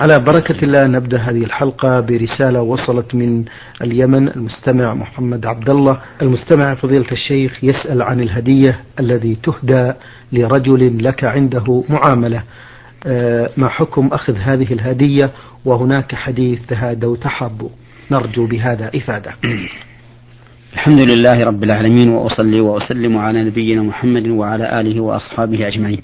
على 0.00 0.18
بركة 0.18 0.64
الله 0.64 0.86
نبدأ 0.86 1.18
هذه 1.18 1.44
الحلقة 1.44 2.00
برسالة 2.00 2.62
وصلت 2.62 3.14
من 3.14 3.44
اليمن 3.82 4.28
المستمع 4.28 4.94
محمد 4.94 5.46
عبد 5.46 5.70
الله 5.70 6.00
المستمع 6.22 6.74
فضيلة 6.74 7.12
الشيخ 7.12 7.64
يسأل 7.64 8.02
عن 8.02 8.20
الهدية 8.20 8.80
الذي 9.00 9.34
تهدى 9.42 9.92
لرجل 10.32 11.04
لك 11.04 11.24
عنده 11.24 11.84
معاملة. 11.88 12.42
آه، 13.06 13.50
ما 13.56 13.68
حكم 13.68 14.06
أخذ 14.12 14.36
هذه 14.36 14.72
الهدية؟ 14.72 15.30
وهناك 15.64 16.14
حديث 16.14 16.66
تهادوا 16.68 17.16
تحابوا 17.16 17.70
نرجو 18.10 18.46
بهذا 18.46 18.90
إفادة. 18.94 19.34
الحمد 20.74 21.10
لله 21.10 21.44
رب 21.44 21.64
العالمين 21.64 22.08
وأصلي 22.08 22.60
وأسلم 22.60 23.18
على 23.18 23.44
نبينا 23.44 23.82
محمد 23.82 24.28
وعلى 24.28 24.80
آله 24.80 25.00
وأصحابه 25.00 25.68
أجمعين. 25.68 26.02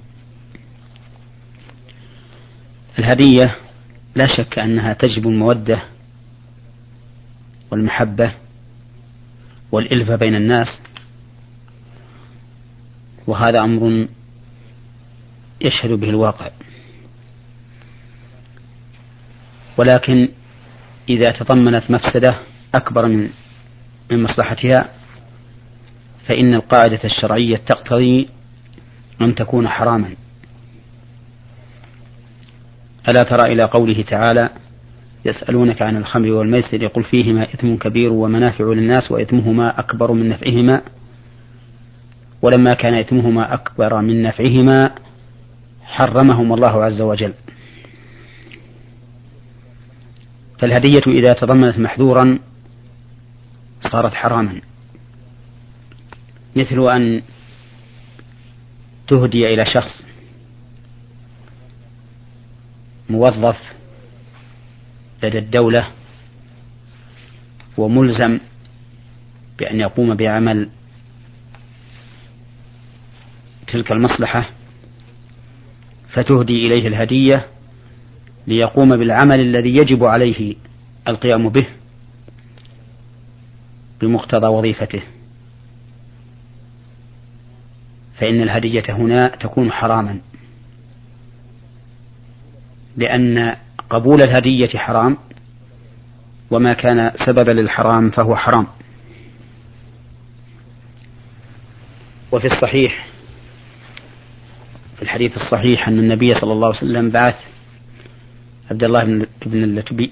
الهدية 2.99 3.64
لا 4.15 4.27
شك 4.37 4.59
أنها 4.59 4.93
تجب 4.93 5.29
المودة 5.29 5.83
والمحبة 7.71 8.35
والإلفة 9.73 10.17
بين 10.17 10.35
الناس 10.35 10.69
وهذا 13.27 13.61
أمر 13.61 14.07
يشهد 15.61 15.91
به 15.91 16.09
الواقع. 16.11 16.51
ولكن 19.77 20.29
إذا 21.09 21.31
تضمنت 21.31 21.91
مفسدة 21.91 22.35
أكبر 22.75 23.09
من 23.09 23.29
من 24.11 24.23
مصلحتها 24.23 24.91
فإن 26.27 26.55
القاعدة 26.55 27.01
الشرعية 27.05 27.57
تقتضي 27.57 28.29
أن 29.21 29.35
تكون 29.35 29.69
حراما. 29.69 30.15
ألا 33.09 33.23
ترى 33.23 33.53
إلى 33.53 33.65
قوله 33.65 34.03
تعالى 34.03 34.51
يسألونك 35.25 35.83
عن 35.83 35.97
الخمر 35.97 36.31
والميسر 36.31 36.83
يقول 36.83 37.05
فيهما 37.05 37.43
إثم 37.43 37.75
كبير 37.75 38.13
ومنافع 38.13 38.65
للناس 38.65 39.13
وإثمهما 39.13 39.79
أكبر 39.79 40.13
من 40.13 40.29
نفعهما 40.29 40.83
ولما 42.43 42.75
كان 42.75 42.95
إثمهما 42.95 43.55
أكبر 43.55 44.01
من 44.01 44.23
نفعهما 44.23 44.91
حرمهم 45.83 46.53
الله 46.53 46.85
عز 46.85 47.01
وجل. 47.01 47.33
فالهدية 50.59 51.03
إذا 51.07 51.33
تضمنت 51.33 51.79
محذورا 51.79 52.39
صارت 53.81 54.15
حراما. 54.15 54.61
مثل 56.57 56.89
أن 56.89 57.23
تهدي 59.09 59.55
إلى 59.55 59.65
شخص 59.75 60.14
موظف 63.11 63.59
لدى 65.23 65.39
الدولة 65.39 65.89
وملزم 67.79 68.41
بأن 69.59 69.81
يقوم 69.81 70.15
بعمل 70.15 70.69
تلك 73.67 73.93
المصلحة 73.93 74.51
فتهدي 76.09 76.67
إليه 76.67 76.89
الهدية 76.89 77.47
ليقوم 78.47 78.97
بالعمل 78.97 79.41
الذي 79.41 79.77
يجب 79.77 80.05
عليه 80.05 80.55
القيام 81.09 81.49
به 81.49 81.67
بمقتضى 84.01 84.47
وظيفته. 84.47 85.03
فإن 88.19 88.43
الهدية 88.43 88.85
هنا 88.89 89.29
تكون 89.29 89.73
حراما. 89.73 90.21
لأن 92.97 93.57
قبول 93.91 94.23
الهدية 94.23 94.79
حرام 94.79 95.17
وما 96.51 96.73
كان 96.73 97.13
سببا 97.27 97.53
للحرام 97.53 98.11
فهو 98.11 98.37
حرام. 98.37 98.67
وفي 102.33 102.47
الصحيح 102.47 103.07
في 104.97 105.03
الحديث 105.03 105.37
الصحيح 105.37 105.89
أن 105.89 105.99
النبي 105.99 106.29
صلى 106.29 106.53
الله 106.53 106.67
عليه 106.67 106.79
وسلم 106.79 107.11
بعث 107.11 107.35
عبد 108.71 108.85
الله 108.85 109.05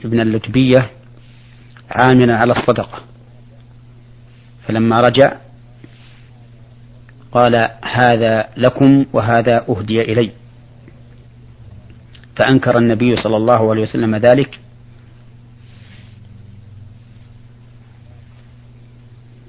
بن 0.04 0.20
اللتبية 0.20 0.90
عاملا 1.90 2.36
على 2.36 2.52
الصدقة. 2.52 3.02
فلما 4.66 5.00
رجع 5.00 5.36
قال 7.32 7.70
هذا 7.84 8.48
لكم 8.56 9.06
وهذا 9.12 9.64
أهدي 9.68 10.02
إلي. 10.02 10.30
فأنكر 12.36 12.78
النبي 12.78 13.16
صلى 13.16 13.36
الله 13.36 13.70
عليه 13.70 13.82
وسلم 13.82 14.16
ذلك. 14.16 14.58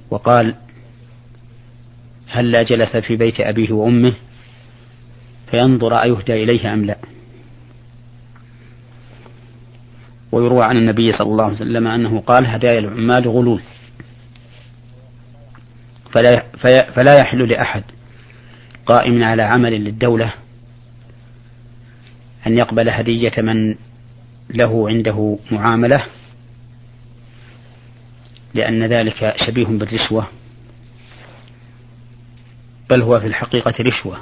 وقال 0.10 0.56
هل 2.28 2.52
لا 2.52 2.64
جلس 2.64 2.98
في 2.98 3.16
بيت 3.16 3.40
أبيه 3.40 3.72
وأمه؟ 3.72 4.14
فينظر 5.52 5.96
أيهدى 5.96 6.44
إليه 6.44 6.74
أم 6.74 6.86
لا. 6.86 6.98
ويروى 10.32 10.64
عن 10.64 10.78
النبي 10.78 11.12
صلى 11.12 11.28
الله 11.28 11.44
عليه 11.44 11.56
وسلم 11.56 11.88
أنه 11.88 12.20
قال 12.20 12.46
هدايا 12.48 12.80
العمال 12.80 13.28
غلول. 13.28 13.62
فلا, 16.12 16.44
فلا 16.96 17.18
يحل 17.18 17.50
لأحد 17.50 17.84
قائم 18.86 19.24
على 19.24 19.44
عمل 19.44 19.72
للدولة 19.72 20.34
أن 22.48 22.58
يقبل 22.58 22.90
هدية 22.90 23.34
من 23.38 23.76
له 24.50 24.90
عنده 24.90 25.38
معاملة 25.52 26.06
لأن 28.54 28.84
ذلك 28.84 29.34
شبيه 29.48 29.66
بالرشوة 29.66 30.28
بل 32.90 33.02
هو 33.02 33.20
في 33.20 33.28
الحقيقة 33.28 33.74
رشوة 33.80 34.22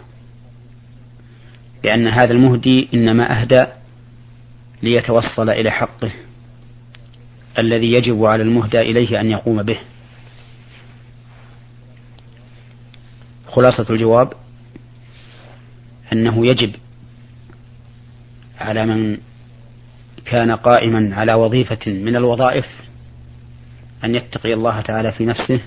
لأن 1.83 2.07
هذا 2.07 2.33
المهدي 2.33 2.89
إنما 2.93 3.41
أهدى 3.41 3.61
ليتوصل 4.83 5.49
إلى 5.49 5.71
حقه 5.71 6.11
الذي 7.59 7.91
يجب 7.91 8.25
على 8.25 8.43
المهدى 8.43 8.79
إليه 8.79 9.21
أن 9.21 9.31
يقوم 9.31 9.63
به. 9.63 9.79
خلاصة 13.47 13.85
الجواب 13.89 14.33
أنه 16.13 16.47
يجب 16.47 16.75
على 18.61 18.85
من 18.85 19.17
كان 20.25 20.51
قائما 20.51 21.15
على 21.15 21.33
وظيفة 21.33 21.91
من 21.91 22.15
الوظائف 22.15 22.65
أن 24.03 24.15
يتقي 24.15 24.53
الله 24.53 24.81
تعالى 24.81 25.11
في 25.11 25.25
نفسه 25.25 25.59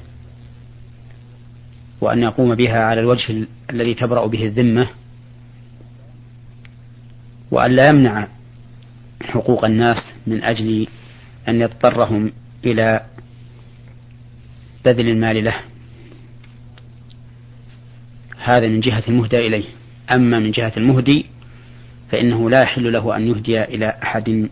وأن 2.00 2.22
يقوم 2.22 2.54
بها 2.54 2.84
على 2.84 3.00
الوجه 3.00 3.46
الذي 3.70 3.94
تبرأ 3.94 4.26
به 4.26 4.46
الذمة 4.46 4.88
وأن 7.50 7.70
لا 7.70 7.88
يمنع 7.88 8.28
حقوق 9.22 9.64
الناس 9.64 9.96
من 10.26 10.42
أجل 10.42 10.86
أن 11.48 11.60
يضطرهم 11.60 12.32
إلى 12.64 13.06
بذل 14.84 15.08
المال 15.08 15.44
له. 15.44 15.54
هذا 18.38 18.68
من 18.68 18.80
جهة 18.80 19.02
المهدى 19.08 19.46
إليه. 19.46 19.64
أما 20.10 20.38
من 20.38 20.50
جهة 20.50 20.72
المهدي 20.76 21.26
فإنه 22.14 22.50
لا 22.50 22.62
يحل 22.62 22.92
له 22.92 23.16
أن 23.16 23.28
يهدي 23.28 23.64
إلى 23.64 23.98
أحد 24.02 24.48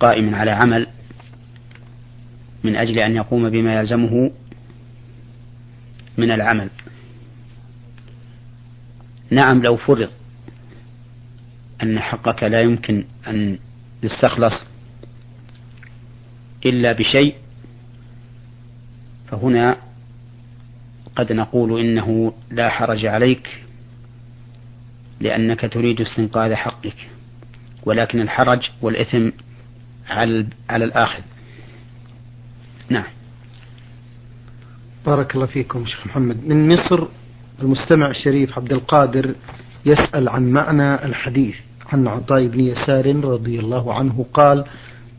قائم 0.00 0.34
على 0.34 0.50
عمل 0.50 0.86
من 2.64 2.76
أجل 2.76 2.98
أن 2.98 3.16
يقوم 3.16 3.50
بما 3.50 3.78
يلزمه 3.78 4.30
من 6.18 6.30
العمل. 6.30 6.70
نعم 9.30 9.62
لو 9.62 9.76
فرض 9.76 10.10
أن 11.82 12.00
حقك 12.00 12.42
لا 12.42 12.60
يمكن 12.60 13.04
أن 13.28 13.58
يستخلص 14.02 14.66
إلا 16.66 16.92
بشيء 16.92 17.34
فهنا 19.28 19.76
قد 21.16 21.32
نقول 21.32 21.80
إنه 21.80 22.32
لا 22.50 22.68
حرج 22.68 23.06
عليك 23.06 23.61
لأنك 25.22 25.72
تريد 25.72 26.00
استنقاذ 26.00 26.54
حقك. 26.54 26.96
ولكن 27.86 28.20
الحرج 28.20 28.70
والإثم 28.82 29.30
على 30.08 30.46
على 30.70 30.84
الآخذ 30.84 31.22
نعم. 32.88 33.04
بارك 35.06 35.34
الله 35.34 35.46
فيكم 35.46 35.86
شيخ 35.86 36.06
محمد. 36.06 36.46
من 36.46 36.68
مصر 36.72 37.06
المستمع 37.62 38.10
الشريف 38.10 38.58
عبد 38.58 38.72
القادر 38.72 39.34
يسأل 39.86 40.28
عن 40.28 40.50
معنى 40.50 40.94
الحديث 40.94 41.54
عن 41.92 42.06
عطاء 42.06 42.46
بن 42.46 42.60
يسار 42.60 43.24
رضي 43.24 43.60
الله 43.60 43.94
عنه 43.94 44.26
قال 44.34 44.64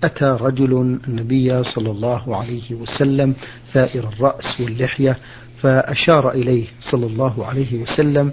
أتى 0.04 0.26
رجل 0.26 1.00
النبي 1.08 1.64
صلى 1.64 1.92
الله 1.92 2.38
عليه 2.38 2.76
وسلم 2.76 3.36
ثائر 3.74 4.08
الرأس 4.08 4.62
واللحية 4.62 5.18
فأشار 5.62 6.32
إليه 6.32 6.68
صلى 6.92 7.06
الله 7.06 7.46
عليه 7.46 7.82
وسلم 7.82 8.32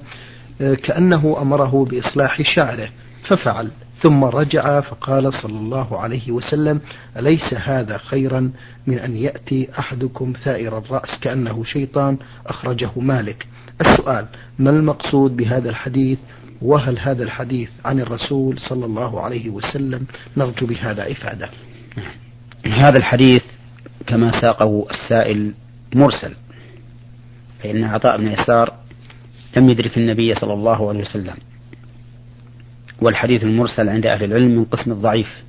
كأنه 0.61 1.37
أمره 1.43 1.85
بإصلاح 1.85 2.43
شعره 2.43 2.89
ففعل 3.23 3.71
ثم 4.03 4.25
رجع 4.25 4.81
فقال 4.81 5.35
صلى 5.35 5.59
الله 5.59 5.99
عليه 5.99 6.33
وسلم 6.33 6.81
أليس 7.17 7.55
هذا 7.55 7.99
خيرا 7.99 8.53
من 8.87 8.99
أن 8.99 9.17
يأتي 9.17 9.69
أحدكم 9.79 10.33
ثائر 10.45 10.79
الرأس 10.79 11.19
كأنه 11.21 11.65
شيطان 11.65 12.19
أخرجه 12.47 12.91
مالك؟ 12.97 13.47
السؤال 13.81 14.27
ما 14.59 14.71
المقصود 14.71 15.37
بهذا 15.37 15.71
الحديث؟ 15.71 16.19
وهل 16.63 16.99
هذا 16.99 17.23
الحديث 17.23 17.71
عن 17.85 18.01
الرسول 18.01 18.59
صلى 18.59 18.87
الله 18.87 19.21
عليه 19.21 19.51
وسلم؟ 19.51 20.06
نرجو 20.37 20.67
بهذا 20.67 21.13
إفادة. 21.13 21.49
هذا 22.67 22.99
الحديث 22.99 23.43
كما 24.06 24.41
ساقه 24.41 24.87
السائل 24.91 25.53
مرسل 25.95 26.35
فإن 27.63 27.85
عطاء 27.85 28.17
بن 28.17 28.33
يسار 28.33 28.73
لم 29.56 29.70
يدرك 29.70 29.99
النبي 29.99 30.35
صلى 30.35 30.52
الله 30.52 30.88
عليه 30.88 31.00
وسلم. 31.00 31.37
والحديث 33.02 33.44
المرسل 33.44 33.88
عند 33.88 34.06
أهل 34.06 34.25
العلم 34.25 34.56
من 34.56 34.64
قسم 34.64 34.93
الضعيف. 34.93 35.43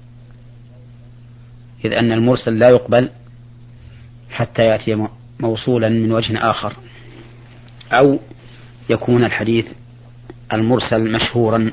إذ 1.85 1.93
أن 1.93 2.11
المرسل 2.11 2.59
لا 2.59 2.69
يقبل 2.69 3.09
حتى 4.29 4.61
يأتي 4.61 5.07
موصولا 5.39 5.89
من 5.89 6.11
وجه 6.11 6.49
آخر. 6.49 6.73
أو 7.91 8.19
يكون 8.89 9.23
الحديث 9.23 9.65
المرسل 10.53 11.11
مشهورا 11.11 11.71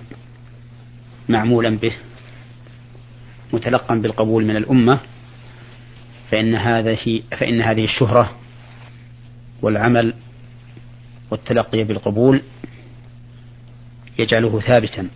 معمولا 1.28 1.76
به 1.76 1.92
متلقا 3.52 3.94
بالقبول 3.94 4.44
من 4.44 4.56
الأمة 4.56 5.00
فإن 6.30 6.54
هذه 6.54 7.22
فإن 7.38 7.60
هذه 7.60 7.84
الشهرة 7.84 8.30
والعمل 9.62 10.14
والتلقي 11.30 11.84
بالقبول 11.84 12.42
يجعله 14.18 14.60
ثابتا. 14.60 15.08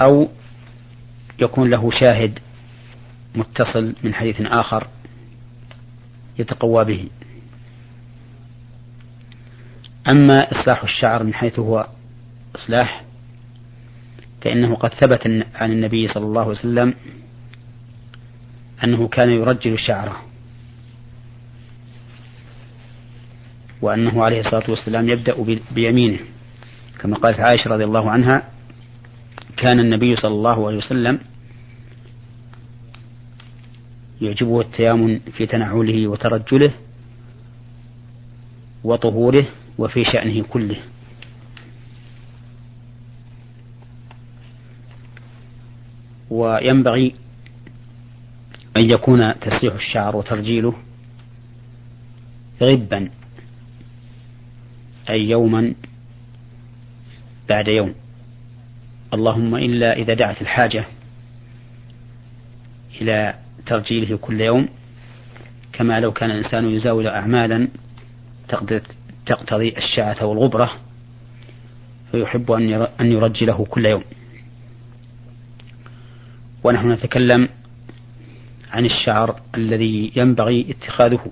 أو 0.00 0.28
يكون 1.38 1.70
له 1.70 1.90
شاهد 1.90 2.38
متصل 3.34 3.94
من 4.02 4.14
حديث 4.14 4.40
آخر 4.40 4.86
يتقوى 6.38 6.84
به. 6.84 7.08
أما 10.08 10.52
إصلاح 10.52 10.82
الشعر 10.82 11.22
من 11.22 11.34
حيث 11.34 11.58
هو 11.58 11.88
إصلاح 12.56 13.04
فإنه 14.42 14.74
قد 14.74 14.94
ثبت 14.94 15.26
عن 15.54 15.72
النبي 15.72 16.08
صلى 16.08 16.24
الله 16.24 16.40
عليه 16.40 16.50
وسلم 16.50 16.94
أنه 18.84 19.08
كان 19.08 19.30
يرجل 19.30 19.78
شعره. 19.78 20.22
وأنه 23.84 24.24
عليه 24.24 24.40
الصلاة 24.40 24.70
والسلام 24.70 25.08
يبدأ 25.08 25.58
بيمينه. 25.74 26.18
كما 27.00 27.16
قالت 27.16 27.40
عائشة 27.40 27.70
رضي 27.70 27.84
الله 27.84 28.10
عنها 28.10 28.48
كان 29.56 29.80
النبي 29.80 30.16
صلى 30.16 30.34
الله 30.34 30.66
عليه 30.66 30.76
وسلم 30.76 31.18
يعجبه 34.20 34.60
التيامن 34.60 35.18
في 35.18 35.46
تنعله 35.46 36.08
وترجله 36.08 36.72
وطهوره 38.84 39.46
وفي 39.78 40.04
شأنه 40.04 40.42
كله. 40.42 40.76
وينبغي 46.30 47.14
أن 48.76 48.82
يكون 48.90 49.40
تسريح 49.40 49.74
الشعر 49.74 50.16
وترجيله 50.16 50.74
غبا. 52.62 53.10
أي 55.10 55.28
يوما 55.28 55.74
بعد 57.48 57.68
يوم. 57.68 57.94
اللهم 59.14 59.54
إلا 59.54 59.96
إذا 59.96 60.14
دعت 60.14 60.42
الحاجة 60.42 60.84
إلى 63.00 63.34
ترجيله 63.66 64.16
كل 64.16 64.40
يوم 64.40 64.68
كما 65.72 66.00
لو 66.00 66.12
كان 66.12 66.30
الإنسان 66.30 66.70
يزاول 66.70 67.06
أعمالا 67.06 67.68
تقتضي 69.26 69.74
الشعة 69.76 70.26
والغبرة 70.26 70.70
فيحب 72.12 72.50
أن 73.00 73.12
يرجله 73.12 73.64
كل 73.64 73.86
يوم. 73.86 74.02
ونحن 76.64 76.92
نتكلم 76.92 77.48
عن 78.70 78.84
الشعر 78.84 79.40
الذي 79.54 80.12
ينبغي 80.16 80.70
اتخاذه. 80.70 81.26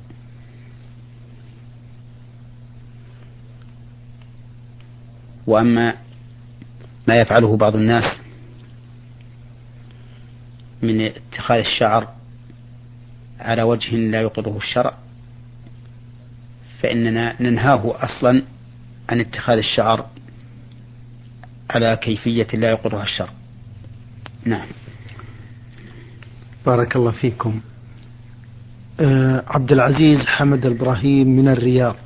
وأما 5.47 5.95
ما 7.09 7.21
يفعله 7.21 7.57
بعض 7.57 7.77
الناس 7.77 8.05
من 10.83 11.01
اتخاذ 11.01 11.59
الشعر 11.59 12.09
على 13.41 13.63
وجه 13.63 13.97
لا 13.97 14.21
يقره 14.21 14.57
الشرع 14.57 14.95
فإننا 16.81 17.43
ننهاه 17.43 17.95
أصلا 18.05 18.43
عن 19.09 19.21
اتخاذ 19.21 19.57
الشعر 19.57 20.07
على 21.71 21.97
كيفية 21.97 22.47
لا 22.55 22.71
يقرها 22.71 23.03
الشرع. 23.03 23.33
نعم. 24.45 24.67
بارك 26.67 26.97
الله 26.97 27.11
فيكم. 27.11 27.61
آه 29.01 29.45
عبد 29.47 29.73
العزيز 29.73 30.19
حمد 30.27 30.67
الإبراهيم 30.67 31.29
من 31.29 31.49
الرياض. 31.49 31.97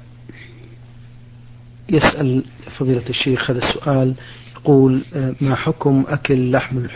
يسأل 1.89 2.45
فضيلة 2.79 3.09
الشيخ 3.11 3.51
هذا 3.51 3.59
السؤال 3.59 4.15
يقول 4.57 5.03
آه 5.15 5.35
ما 5.41 5.55
حكم 5.55 6.05
أكل 6.09 6.53
لحم 6.53 6.87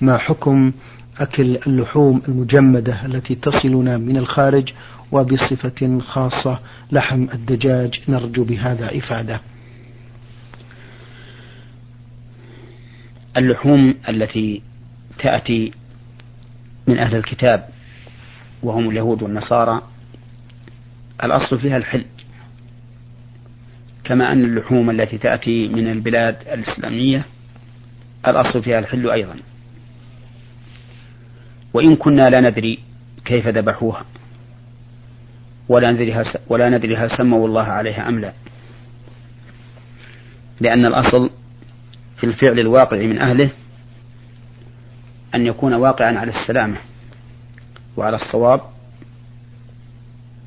ما 0.00 0.18
حكم 0.18 0.72
أكل 1.18 1.56
اللحوم 1.66 2.22
المجمدة 2.28 3.06
التي 3.06 3.34
تصلنا 3.34 3.98
من 3.98 4.16
الخارج 4.16 4.72
وبصفة 5.12 5.98
خاصة 6.00 6.58
لحم 6.92 7.26
الدجاج؟ 7.34 8.00
نرجو 8.08 8.44
بهذا 8.44 8.98
إفادة. 8.98 9.40
اللحوم 13.36 13.94
التي 14.08 14.62
تأتي 15.18 15.72
من 16.86 16.98
أهل 16.98 17.16
الكتاب 17.16 17.68
وهم 18.62 18.90
اليهود 18.90 19.22
والنصارى 19.22 19.82
الأصل 21.24 21.58
فيها 21.58 21.76
الحل 21.76 22.04
كما 24.08 24.32
أن 24.32 24.44
اللحوم 24.44 24.90
التي 24.90 25.18
تأتي 25.18 25.68
من 25.68 25.88
البلاد 25.88 26.36
الإسلامية 26.48 27.24
الأصل 28.26 28.62
فيها 28.62 28.78
الحل 28.78 29.10
أيضا. 29.10 29.36
وإن 31.74 31.96
كنا 31.96 32.30
لا 32.30 32.40
ندري 32.40 32.78
كيف 33.24 33.46
ذبحوها 33.46 34.04
ولا 35.68 35.90
ندري 35.90 36.24
ولا 36.48 36.68
ندري 36.68 36.96
هل 36.96 37.10
سموا 37.10 37.48
الله 37.48 37.62
عليها 37.62 38.08
أم 38.08 38.18
لا. 38.20 38.32
لأن 40.60 40.86
الأصل 40.86 41.30
في 42.16 42.24
الفعل 42.24 42.60
الواقع 42.60 42.96
من 42.96 43.18
أهله 43.18 43.50
أن 45.34 45.46
يكون 45.46 45.74
واقعا 45.74 46.18
على 46.18 46.30
السلامة 46.40 46.76
وعلى 47.96 48.16
الصواب 48.16 48.60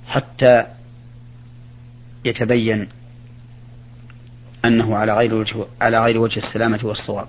حتى 0.07 0.65
يتبين 2.25 2.87
أنه 4.65 4.95
على 4.95 5.13
غير 5.17 5.33
وجه 5.33 5.65
على 5.81 6.03
غير 6.03 6.17
وجه 6.17 6.39
السلامة 6.39 6.79
والصواب. 6.83 7.27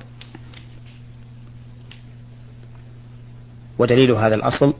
ودليل 3.78 4.10
هذا 4.10 4.34
الأصل 4.34 4.74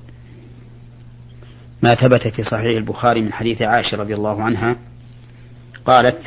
ما 1.83 1.95
ثبت 1.95 2.29
في 2.29 2.45
صحيح 2.45 2.77
البخاري 2.77 3.21
من 3.21 3.33
حديث 3.33 3.63
عائشة 3.63 3.97
رضي 3.97 4.15
الله 4.15 4.43
عنها 4.43 4.77
قالت 5.85 6.19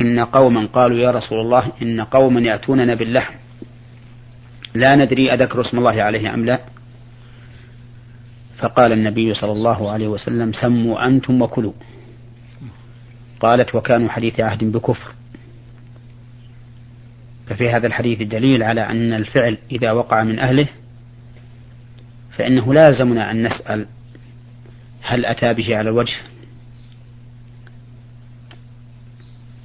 إن 0.00 0.20
قوما 0.20 0.66
قالوا 0.66 0.98
يا 0.98 1.10
رسول 1.10 1.40
الله 1.40 1.72
إن 1.82 2.00
قوما 2.00 2.40
يأتوننا 2.40 2.94
باللحم. 2.94 3.34
لا 4.74 4.96
ندري 4.96 5.32
أذكر 5.32 5.60
اسم 5.60 5.78
الله 5.78 6.02
عليه 6.02 6.34
أم 6.34 6.44
لا. 6.44 6.60
فقال 8.58 8.92
النبي 8.92 9.34
صلى 9.34 9.52
الله 9.52 9.90
عليه 9.90 10.08
وسلم 10.08 10.52
سموا 10.52 11.06
أنتم 11.06 11.42
وكلوا. 11.42 11.72
قالت 13.42 13.74
وكانوا 13.74 14.08
حديث 14.08 14.40
عهد 14.40 14.64
بكفر. 14.64 15.12
ففي 17.46 17.70
هذا 17.70 17.86
الحديث 17.86 18.22
دليل 18.22 18.62
على 18.62 18.80
أن 18.80 19.12
الفعل 19.12 19.58
إذا 19.72 19.92
وقع 19.92 20.22
من 20.22 20.38
أهله 20.38 20.68
فإنه 22.36 22.74
لازمنا 22.74 23.30
أن 23.30 23.46
نسأل 23.46 23.86
هل 25.02 25.26
أتى 25.26 25.54
به 25.54 25.76
على 25.76 25.90
الوجه. 25.90 26.16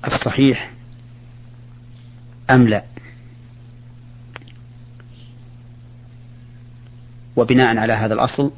الصحيح 0.08 0.72
أم 2.50 2.68
لا؟ 2.68 2.84
وبناء 7.36 7.78
على 7.78 7.94
هذا 7.94 8.14
الأصل 8.14 8.52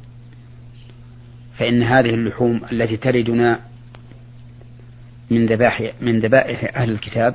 فإن 1.58 1.82
هذه 1.82 2.14
اللحوم 2.14 2.60
التي 2.72 2.96
تردنا 2.96 3.60
من 5.30 5.46
ذبائح 5.46 5.92
من 6.00 6.20
ذبائح 6.20 6.76
أهل 6.76 6.90
الكتاب 6.90 7.34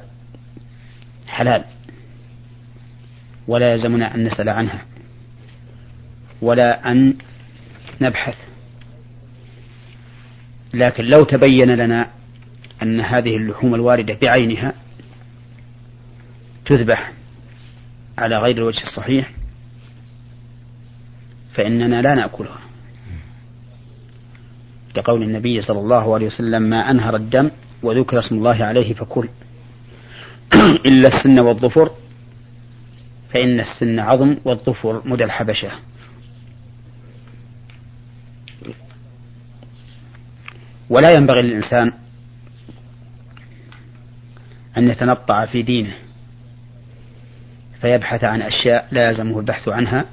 حلال. 1.27 1.63
ولا 3.47 3.71
يلزمنا 3.71 4.15
أن 4.15 4.23
نسأل 4.23 4.49
عنها. 4.49 4.85
ولا 6.41 6.91
أن 6.91 7.15
نبحث. 8.01 8.35
لكن 10.73 11.03
لو 11.03 11.23
تبين 11.23 11.75
لنا 11.75 12.09
أن 12.83 12.99
هذه 12.99 13.37
اللحوم 13.37 13.75
الواردة 13.75 14.17
بعينها 14.21 14.73
تذبح 16.65 17.11
على 18.17 18.37
غير 18.37 18.57
الوجه 18.57 18.83
الصحيح 18.83 19.31
فإننا 21.53 22.01
لا 22.01 22.15
نأكلها. 22.15 22.59
لقول 24.97 25.23
النبي 25.23 25.61
صلى 25.61 25.79
الله 25.79 26.13
عليه 26.13 26.25
وسلم 26.25 26.61
ما 26.61 26.91
أنهر 26.91 27.15
الدم 27.15 27.51
وذكر 27.85 28.19
اسم 28.19 28.35
الله 28.35 28.65
عليه 28.65 28.93
فكل 28.93 29.29
إلا 30.89 31.17
السن 31.17 31.39
والظفر 31.39 31.91
فإن 33.33 33.59
السن 33.59 33.99
عظم 33.99 34.37
والظفر 34.45 35.01
مدى 35.05 35.23
الحبشة. 35.23 35.71
ولا 40.89 41.11
ينبغي 41.11 41.41
للإنسان 41.41 41.93
أن 44.77 44.89
يتنطع 44.89 45.45
في 45.45 45.61
دينه 45.61 45.93
فيبحث 47.81 48.23
عن 48.23 48.41
أشياء 48.41 48.87
لا 48.91 49.09
يلزمه 49.09 49.39
البحث 49.39 49.67
عنها. 49.67 50.05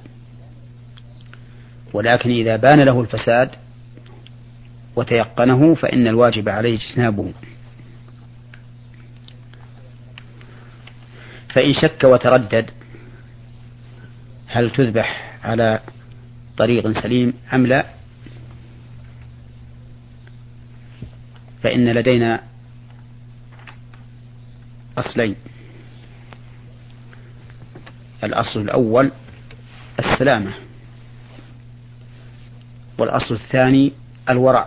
ولكن 1.92 2.30
إذا 2.30 2.56
بان 2.56 2.78
له 2.78 3.00
الفساد 3.00 3.50
وتيقنه 4.96 5.74
فإن 5.74 6.06
الواجب 6.06 6.48
عليه 6.48 6.76
اجتنابه. 6.76 7.32
فإن 11.52 11.75
شك 11.75 12.04
وتردد 12.04 12.71
هل 14.47 14.71
تذبح 14.71 15.38
على 15.44 15.80
طريق 16.56 17.02
سليم 17.02 17.35
أم 17.54 17.66
لا؟ 17.66 17.87
فإن 21.62 21.88
لدينا 21.88 22.42
أصلين. 24.99 25.37
الأصل 28.25 28.61
الأول 28.61 29.12
السلامة 29.99 30.52
والأصل 32.99 33.35
الثاني 33.35 33.92
الورع. 34.28 34.66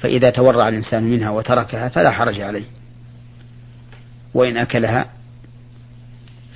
فإذا 0.00 0.30
تورع 0.30 0.68
الإنسان 0.68 1.10
منها 1.10 1.30
وتركها 1.30 1.88
فلا 1.88 2.10
حرج 2.10 2.40
عليه. 2.40 2.75
وإن 4.36 4.56
أكلها 4.56 5.06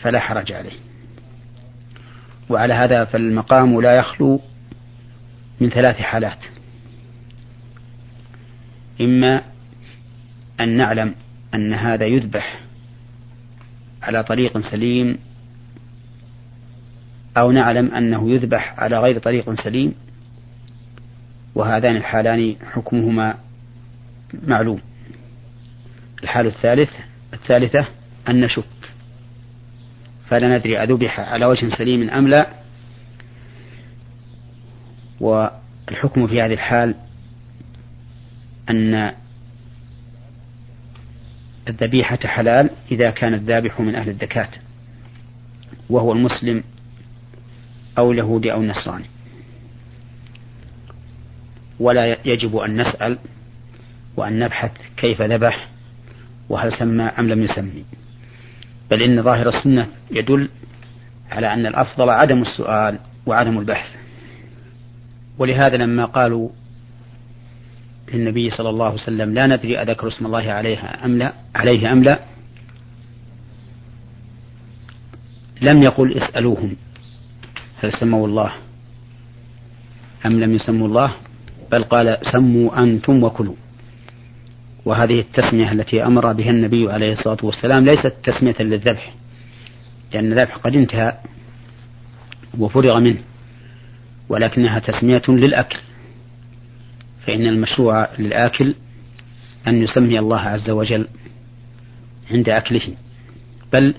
فلا 0.01 0.21
حرج 0.21 0.53
عليه. 0.53 0.79
وعلى 2.49 2.75
هذا 2.75 3.05
فالمقام 3.05 3.81
لا 3.81 3.97
يخلو 3.97 4.41
من 5.61 5.71
ثلاث 5.71 5.97
حالات. 5.97 6.39
إما 9.01 9.43
أن 10.61 10.77
نعلم 10.77 11.15
أن 11.55 11.75
هذا 11.75 12.07
يذبح 12.07 12.61
على 14.03 14.25
طريق 14.25 14.59
سليم 14.59 15.19
أو 17.37 17.51
نعلم 17.51 17.95
أنه 17.95 18.31
يذبح 18.31 18.81
على 18.81 18.99
غير 19.01 19.19
طريق 19.19 19.55
سليم 19.65 19.95
وهذان 21.55 21.97
الحالان 21.97 22.57
حكمهما 22.73 23.35
معلوم. 24.47 24.81
الحال 26.23 26.47
الثالث 26.47 26.91
الثالثة 27.33 27.87
أن 28.29 28.41
نشك 28.41 28.65
فلا 30.29 30.59
ندري 30.59 30.83
أذبح 30.83 31.21
على 31.21 31.47
وجه 31.47 31.69
سليم 31.69 32.11
أم 32.11 32.29
لا. 32.29 32.47
والحكم 35.21 36.27
في 36.27 36.43
هذه 36.43 36.53
الحال 36.53 36.95
أن 38.71 39.13
الذبيحة 41.69 42.19
حلال 42.25 42.71
إذا 42.91 43.11
كان 43.11 43.35
الذابح 43.35 43.81
من 43.81 43.95
أهل 43.95 44.09
الزكاة 44.09 44.49
وهو 45.91 46.13
المسلم 46.13 46.65
أو 47.99 48.13
اليهودي 48.13 48.53
أو 48.53 48.61
النصراني. 48.61 49.05
ولا 51.81 52.17
يجب 52.25 52.57
أن 52.57 52.81
نسأل 52.81 53.19
وأن 54.17 54.39
نبحث 54.39 54.73
كيف 54.97 55.23
ذبح 55.23 55.69
وهل 56.51 56.73
سمى 56.73 57.03
أم 57.03 57.29
لم 57.29 57.43
يسمي. 57.43 57.85
بل 58.91 59.03
إن 59.03 59.23
ظاهر 59.23 59.49
السنة 59.49 59.89
يدل 60.11 60.49
على 61.31 61.53
أن 61.55 61.67
الأفضل 61.67 62.11
عدم 62.11 62.43
السؤال 62.43 62.99
وعدم 63.27 63.59
البحث. 63.59 63.89
ولهذا 65.39 65.77
لما 65.77 66.05
قالوا 66.05 66.49
للنبي 68.15 68.51
صلى 68.51 68.71
الله 68.71 68.87
عليه 68.87 69.03
وسلم 69.03 69.35
لا 69.35 69.47
ندري 69.47 69.79
أذكر 69.83 70.09
اسم 70.09 70.27
الله 70.27 70.53
عليها 70.53 71.05
أم 71.05 71.19
لا 71.19 71.33
عليه 71.55 71.93
أم 71.93 72.03
لا؟ 72.03 72.19
لم 75.63 75.83
يقل 75.83 76.13
اسألوهم 76.13 76.77
هل 77.83 77.93
سموا 77.93 78.27
الله 78.27 78.53
أم 80.27 80.41
لم 80.41 80.55
يسموا 80.55 80.89
الله؟ 80.89 81.13
بل 81.73 81.85
قال 81.85 82.19
سموا 82.33 82.83
أنتم 82.83 83.25
وكلوا. 83.25 83.57
وهذه 84.85 85.21
التسمية 85.21 85.73
التي 85.73 86.05
أمر 86.07 86.33
بها 86.33 86.51
النبي 86.51 86.93
عليه 86.93 87.13
الصلاة 87.13 87.39
والسلام 87.43 87.85
ليست 87.85 88.15
تسمية 88.25 88.55
للذبح 88.61 89.15
لأن 90.15 90.33
الذبح 90.33 90.57
قد 90.57 90.77
انتهى 90.77 91.19
وفرغ 92.59 93.01
منه 93.01 93.19
ولكنها 94.29 94.79
تسمية 94.79 95.23
للأكل 95.29 95.79
فإن 97.27 97.47
المشروع 97.47 98.09
للآكل 98.19 98.75
أن 99.67 99.83
يسمي 99.83 100.19
الله 100.19 100.41
عز 100.41 100.71
وجل 100.71 101.07
عند 102.31 102.49
أكله 102.49 102.89
بل 103.73 103.95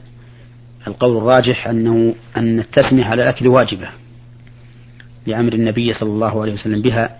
القول 0.87 1.17
الراجح 1.17 1.67
أنه 1.67 2.15
أن 2.37 2.59
التسمية 2.59 3.05
على 3.05 3.23
الأكل 3.23 3.47
واجبة 3.47 3.89
لأمر 5.27 5.53
النبي 5.53 5.93
صلى 5.93 6.09
الله 6.09 6.41
عليه 6.41 6.53
وسلم 6.53 6.81
بها 6.81 7.19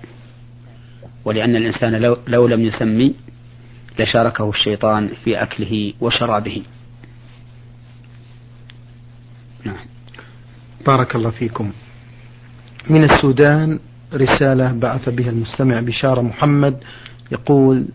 ولأن 1.26 1.56
الإنسان 1.56 1.96
لو, 1.96 2.18
لو 2.28 2.48
لم 2.48 2.62
يسمي 2.62 3.14
لشاركه 4.00 4.50
الشيطان 4.50 5.10
في 5.24 5.44
أكله 5.44 5.94
وشرابه. 6.02 6.64
نعم. 9.66 9.86
بارك 10.86 11.16
الله 11.16 11.30
فيكم. 11.30 11.72
من 12.90 13.04
السودان 13.04 13.80
رسالة 14.14 14.72
بعث 14.72 15.10
بها 15.10 15.30
المستمع 15.30 15.80
بشارة 15.80 16.22
محمد 16.22 16.84
يقول 17.32 17.86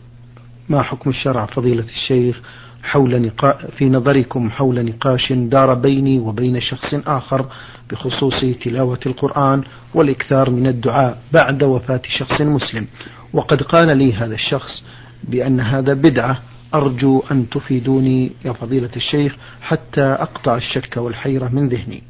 ما 0.69 0.83
حكم 0.83 1.11
الشرع 1.11 1.47
فضيلة 1.47 1.85
الشيخ 1.85 2.41
حول 2.83 3.23
نقا... 3.23 3.53
في 3.53 3.91
نظركم 3.91 4.51
حول 4.51 4.85
نقاش 4.85 5.33
دار 5.33 5.75
بيني 5.75 6.19
وبين 6.19 6.61
شخص 6.61 6.95
آخر 6.95 7.47
بخصوص 7.91 8.45
تلاوة 8.65 9.01
القرآن 9.07 9.63
والإكثار 9.95 10.51
من 10.51 10.67
الدعاء 10.67 11.19
بعد 11.33 11.63
وفاة 11.63 12.03
شخص 12.19 12.41
مسلم؟ 12.41 12.87
وقد 13.33 13.63
قال 13.63 13.99
لي 13.99 14.13
هذا 14.13 14.35
الشخص 14.35 14.85
بأن 15.29 15.61
هذا 15.61 15.95
بدعة. 15.95 16.43
أرجو 16.75 17.23
أن 17.31 17.51
تفيدوني 17.51 18.33
يا 18.45 18.53
فضيلة 18.53 18.91
الشيخ 18.97 19.37
حتى 19.63 20.03
أقطع 20.03 20.57
الشك 20.57 20.97
والحيرة 20.97 21.49
من 21.49 21.69
ذهني. 21.69 22.03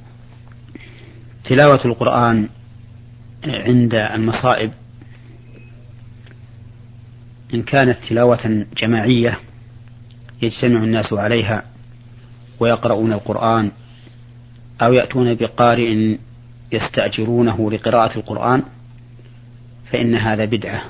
تلاوة 1.45 1.85
القرآن 1.85 2.49
عند 3.45 3.95
المصائب. 3.95 4.71
إن 7.55 7.63
كانت 7.63 7.99
تلاوة 8.09 8.67
جماعية 8.77 9.39
يجتمع 10.43 10.85
الناس 10.85 11.13
عليها 11.13 11.65
ويقرؤون 12.61 13.13
القرآن 13.13 13.71
أو 14.83 14.93
يأتون 14.93 15.35
بقارئ 15.35 16.17
يستأجرونه 16.73 17.71
لقراءة 17.71 18.19
القرآن 18.19 18.63
فإن 19.93 20.15
هذا 20.15 20.45
بدعة 20.45 20.83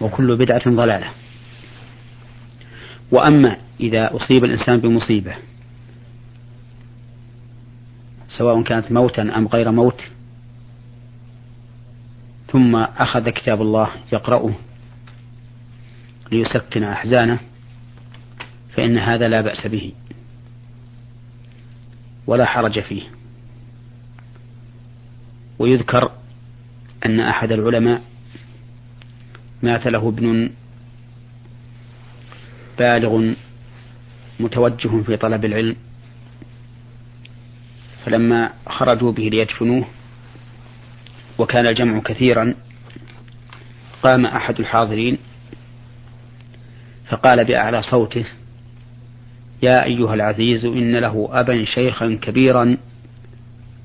وكل 0.00 0.36
بدعة 0.36 0.70
ضلالة. 0.70 1.06
وأما 3.10 3.56
إذا 3.80 4.16
أصيب 4.16 4.44
الإنسان 4.44 4.80
بمصيبة 4.80 5.34
سواء 8.28 8.62
كانت 8.62 8.92
موتا 8.92 9.22
أم 9.22 9.48
غير 9.48 9.70
موت 9.70 10.00
ثم 12.52 12.76
أخذ 12.76 13.28
كتاب 13.28 13.62
الله 13.62 13.90
يقرأه 14.12 14.52
ليسكن 16.32 16.82
أحزانه 16.82 17.38
فإن 18.76 18.98
هذا 18.98 19.28
لا 19.28 19.40
بأس 19.40 19.66
به 19.66 19.92
ولا 22.26 22.44
حرج 22.44 22.80
فيه. 22.80 23.02
ويذكر 25.58 26.12
أن 27.06 27.20
أحد 27.20 27.52
العلماء 27.52 28.02
مات 29.62 29.86
له 29.86 30.08
ابن 30.08 30.50
بالغ 32.80 33.34
متوجه 34.40 35.02
في 35.02 35.16
طلب 35.16 35.44
العلم. 35.44 35.76
فلما 38.04 38.50
خرجوا 38.66 39.12
به 39.12 39.22
ليدفنوه 39.22 39.84
وكان 41.38 41.66
الجمع 41.66 42.00
كثيرا 42.00 42.54
قام 44.02 44.26
أحد 44.26 44.60
الحاضرين 44.60 45.18
فقال 47.08 47.44
بأعلى 47.44 47.82
صوته 47.82 48.24
يا 49.62 49.84
أيها 49.84 50.14
العزيز 50.14 50.64
إن 50.64 50.96
له 50.96 51.28
أبا 51.32 51.64
شيخا 51.64 52.18
كبيرا 52.22 52.76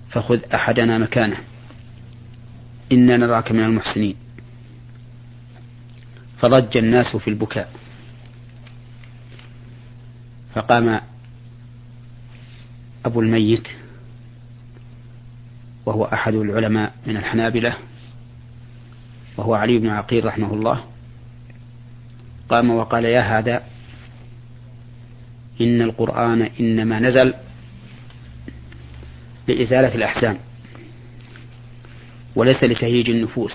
فخذ 0.10 0.40
أحدنا 0.54 0.98
مكانه 0.98 1.38
إنا 2.92 3.18
نراك 3.18 3.52
من 3.52 3.64
المحسنين. 3.64 4.16
فضج 6.40 6.78
الناس 6.78 7.16
في 7.16 7.28
البكاء. 7.30 7.70
فقام 10.55 11.01
أبو 13.05 13.21
الميت 13.21 13.67
وهو 15.85 16.05
أحد 16.05 16.33
العلماء 16.33 16.93
من 17.07 17.17
الحنابلة 17.17 17.77
وهو 19.38 19.53
علي 19.53 19.77
بن 19.77 19.89
عقيل 19.89 20.25
رحمه 20.25 20.53
الله. 20.53 20.83
قام 22.50 22.69
وقال 22.69 23.05
يا 23.05 23.39
هذا 23.39 23.63
إن 25.62 25.81
القرآن 25.81 26.41
إنما 26.41 27.00
نزل 27.00 27.33
لإزالة 29.47 29.95
الأحزان 29.95 30.38
وليس 32.35 32.63
لتهييج 32.63 33.09
النفوس. 33.09 33.51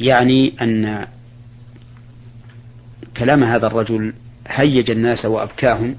يعني 0.00 0.54
أن 0.62 1.06
كلام 3.16 3.44
هذا 3.44 3.66
الرجل 3.66 4.14
هيج 4.48 4.90
الناس 4.90 5.24
وأبكاهم 5.24 5.96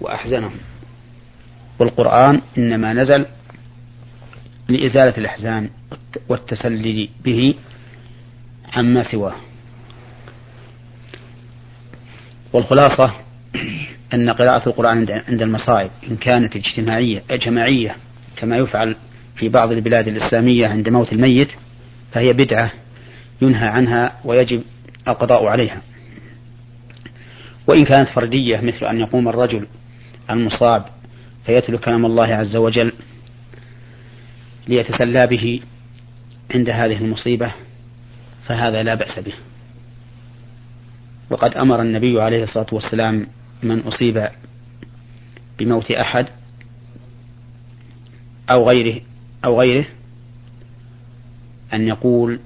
وأحزنهم. 0.00 0.56
والقرآن 1.78 2.40
إنما 2.58 2.92
نزل 2.92 3.26
لإزالة 4.68 5.18
الأحزان 5.18 5.70
والتسلي 6.28 7.08
به 7.24 7.54
عما 8.76 9.02
سواه. 9.02 9.34
والخلاصة 12.52 13.12
أن 14.14 14.30
قراءة 14.30 14.68
القرآن 14.68 15.22
عند 15.28 15.42
المصائب 15.42 15.90
إن 16.10 16.16
كانت 16.16 16.56
اجتماعية 16.56 17.22
جماعية 17.30 17.96
كما 18.36 18.56
يفعل 18.56 18.96
في 19.36 19.48
بعض 19.48 19.72
البلاد 19.72 20.08
الإسلامية 20.08 20.68
عند 20.68 20.88
موت 20.88 21.12
الميت 21.12 21.48
فهي 22.12 22.32
بدعة 22.32 22.72
ينهى 23.42 23.68
عنها 23.68 24.12
ويجب 24.24 24.62
القضاء 25.08 25.46
عليها. 25.46 25.82
وإن 27.70 27.84
كانت 27.84 28.08
فردية 28.08 28.60
مثل 28.60 28.86
أن 28.86 29.00
يقوم 29.00 29.28
الرجل 29.28 29.66
المصاب 30.30 30.84
فيتلو 31.46 31.78
كلام 31.78 32.06
الله 32.06 32.26
عز 32.26 32.56
وجل 32.56 32.92
ليتسلى 34.68 35.26
به 35.26 35.60
عند 36.54 36.70
هذه 36.70 36.96
المصيبة 36.96 37.52
فهذا 38.46 38.82
لا 38.82 38.94
بأس 38.94 39.18
به. 39.18 39.32
وقد 41.30 41.54
أمر 41.54 41.82
النبي 41.82 42.22
عليه 42.22 42.42
الصلاة 42.42 42.66
والسلام 42.72 43.26
من 43.62 43.80
أصيب 43.80 44.28
بموت 45.58 45.90
أحد 45.90 46.26
أو 48.54 48.68
غيره 48.68 49.00
أو 49.44 49.60
غيره 49.60 49.86
أن 51.74 51.88
يقول 51.88 52.40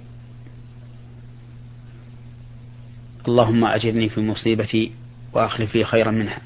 اللهم 3.28 3.64
أجرني 3.64 4.08
في 4.08 4.20
مصيبتي 4.20 5.03
وأخلف 5.34 5.74
لي 5.74 5.84
خيرا 5.84 6.10
منها. 6.10 6.38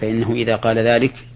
فإنه 0.00 0.32
إذا 0.32 0.56
قال 0.56 0.78
ذلك 0.78 1.26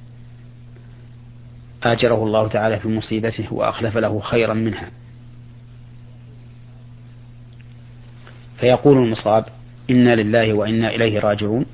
آجره 1.83 2.25
الله 2.25 2.49
تعالى 2.49 2.81
في 2.81 2.89
مصيبته 2.89 3.53
وأخلف 3.53 3.97
له 3.97 4.21
خيرا 4.21 4.55
منها. 4.55 4.91
فيقول 8.61 8.97
المصاب 8.97 9.45
إنا 9.91 10.15
لله 10.15 10.53
وإنا 10.53 10.95
إليه 10.95 11.21
راجعون. 11.21 11.67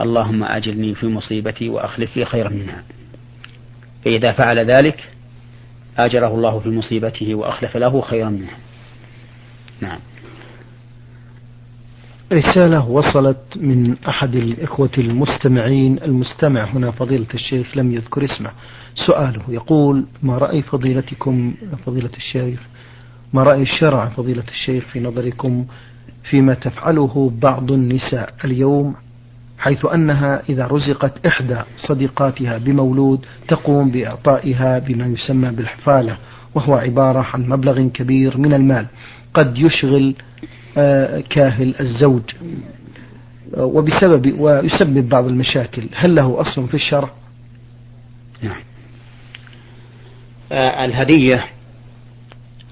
اللهم 0.00 0.44
أجلني 0.44 0.94
في 0.94 1.06
مصيبتي 1.06 1.68
وأخلف 1.68 2.16
لي 2.16 2.24
خيرا 2.24 2.48
منها. 2.48 2.82
فإذا 4.04 4.32
فعل 4.32 4.70
ذلك 4.70 5.08
آجره 5.98 6.34
الله 6.34 6.60
في 6.60 6.68
مصيبته 6.68 7.34
وأخلف 7.34 7.76
له 7.76 8.00
خيرا 8.00 8.30
منها. 8.30 8.56
نعم. 9.80 9.98
رسالة 12.32 12.88
وصلت 12.88 13.38
من 13.56 13.96
أحد 14.08 14.34
الإخوة 14.34 14.90
المستمعين 14.98 15.98
المستمع 16.02 16.64
هنا 16.64 16.90
فضيلة 16.90 17.26
الشيخ 17.34 17.76
لم 17.76 17.92
يذكر 17.92 18.24
اسمه. 18.24 18.50
سؤاله 18.94 19.42
يقول 19.48 20.04
ما 20.22 20.38
رأي 20.38 20.62
فضيلتكم 20.62 21.54
فضيلة 21.86 22.10
الشيخ 22.16 22.60
ما 23.32 23.42
رأي 23.42 23.62
الشرع 23.62 24.06
فضيلة 24.08 24.44
الشيخ 24.48 24.84
في 24.84 25.00
نظركم 25.00 25.64
فيما 26.24 26.54
تفعله 26.54 27.32
بعض 27.42 27.72
النساء 27.72 28.34
اليوم 28.44 28.94
حيث 29.58 29.84
أنها 29.84 30.42
إذا 30.48 30.66
رزقت 30.66 31.26
إحدى 31.26 31.58
صديقاتها 31.88 32.58
بمولود 32.58 33.26
تقوم 33.48 33.90
بإعطائها 33.90 34.78
بما 34.78 35.06
يسمى 35.06 35.50
بالحفالة 35.50 36.16
وهو 36.54 36.74
عبارة 36.74 37.26
عن 37.34 37.48
مبلغ 37.48 37.88
كبير 37.88 38.38
من 38.38 38.54
المال 38.54 38.86
قد 39.34 39.58
يشغل 39.58 40.14
آه، 40.78 41.20
كاهل 41.20 41.74
الزوج. 41.80 42.22
وبسبب 43.56 44.40
ويسبب 44.40 45.08
بعض 45.08 45.26
المشاكل. 45.26 45.88
هل 45.94 46.14
له 46.14 46.40
أصل 46.40 46.68
في 46.68 46.74
الشرع؟ 46.74 47.10
نعم. 48.42 48.60
آه، 50.52 50.84
الهدية 50.84 51.46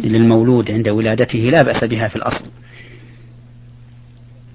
للمولود 0.01 0.71
عند 0.71 0.89
ولادته 0.89 1.39
لا 1.39 1.63
بأس 1.63 1.85
بها 1.85 2.09
في 2.09 2.17
الأصل. 2.17 2.45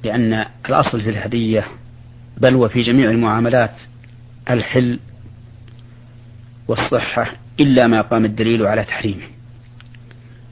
لأن 0.03 0.45
الأصل 0.69 1.01
في 1.01 1.09
الهدية 1.09 1.67
بل 2.37 2.55
وفي 2.55 2.81
جميع 2.81 3.09
المعاملات 3.09 3.75
الحل 4.49 4.99
والصحة 6.67 7.33
إلا 7.59 7.87
ما 7.87 8.01
قام 8.01 8.25
الدليل 8.25 8.65
على 8.65 8.83
تحريمه. 8.83 9.23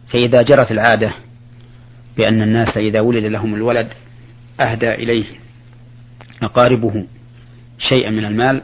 فإذا 0.08 0.42
جرت 0.42 0.72
العادة 0.72 1.14
بأن 2.18 2.42
الناس 2.42 2.78
إذا 2.78 3.00
ولد 3.00 3.26
لهم 3.26 3.56
الولد 3.56 3.88
أهدى 4.60 4.94
إليه 4.94 5.26
أقاربه 6.42 7.06
شيئا 7.80 8.10
من 8.10 8.26
المال 8.26 8.62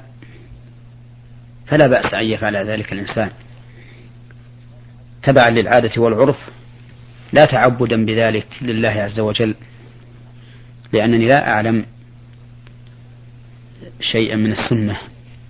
فلا 1.67 1.87
بأس 1.87 2.13
أن 2.13 2.25
يفعل 2.25 2.55
ذلك 2.55 2.93
الإنسان. 2.93 3.29
تبعا 5.23 5.49
للعادة 5.49 6.01
والعرف 6.01 6.37
لا 7.33 7.45
تعبدا 7.45 8.05
بذلك 8.05 8.47
لله 8.61 8.89
عز 8.89 9.19
وجل 9.19 9.55
لأنني 10.93 11.27
لا 11.27 11.49
أعلم 11.49 11.85
شيئا 14.01 14.35
من 14.35 14.51
السنة 14.51 14.97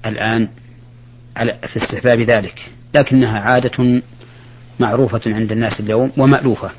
الآن 0.05 0.49
في 1.67 1.77
استحباب 1.83 2.19
ذلك 2.19 2.71
لكنها 2.95 3.39
عادة 3.39 4.01
معروفة 4.79 5.21
عند 5.25 5.51
الناس 5.51 5.79
اليوم 5.79 6.11
ومألوفة. 6.17 6.71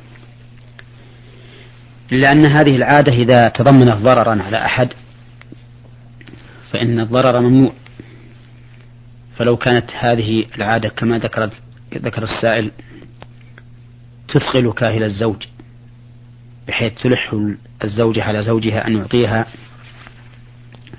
إلا 2.13 2.33
أن 2.33 2.47
هذه 2.47 2.77
العادة 2.77 3.13
إذا 3.13 3.49
تضمنت 3.49 3.97
ضررا 3.97 4.43
على 4.43 4.65
أحد 4.65 4.93
فإن 6.73 7.01
الضرر 7.01 7.41
ممنوع. 7.41 7.73
فلو 9.37 9.57
كانت 9.57 9.91
هذه 9.99 10.45
العادة 10.57 10.89
كما 10.89 11.19
ذكرت 11.19 11.53
ذكر 11.95 12.23
السائل 12.23 12.71
تثقل 14.29 14.73
كاهل 14.73 15.03
الزوج 15.03 15.47
بحيث 16.69 16.93
تلح 17.03 17.37
الزوجة 17.85 18.23
على 18.23 18.43
زوجها 18.43 18.87
أن 18.87 18.97
يعطيها 18.97 19.47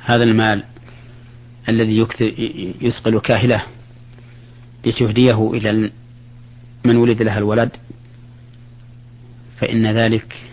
هذا 0.05 0.23
المال 0.23 0.63
الذي 1.69 2.07
يثقل 2.81 3.19
كاهله 3.19 3.63
لتهديه 4.85 5.51
إلى 5.53 5.91
من 6.85 6.95
ولد 6.95 7.21
لها 7.21 7.37
الولد. 7.37 7.69
فإن 9.59 9.87
ذلك 9.87 10.50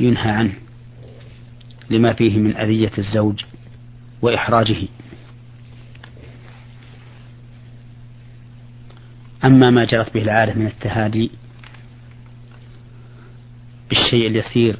ينهى 0.00 0.30
عنه 0.30 0.54
لما 1.90 2.12
فيه 2.12 2.38
من 2.38 2.56
أذية 2.56 2.92
الزوج 2.98 3.44
وإحراجه. 4.22 4.88
أما 9.44 9.70
ما 9.70 9.84
جرت 9.84 10.14
به 10.14 10.22
العادة 10.22 10.54
من 10.54 10.66
التهادي 10.66 11.30
بالشيء 13.90 14.26
اليسير 14.26 14.78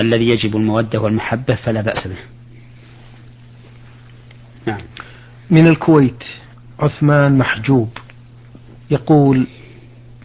الذي 0.00 0.28
يجب 0.28 0.56
المودة 0.56 1.00
والمحبة 1.00 1.54
فلا 1.54 1.80
بأس 1.80 2.06
به. 2.06 2.18
نعم. 4.66 4.80
من 5.50 5.66
الكويت 5.66 6.24
عثمان 6.80 7.38
محجوب 7.38 7.98
يقول 8.90 9.46